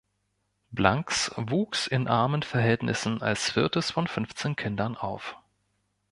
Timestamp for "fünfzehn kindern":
4.07-4.97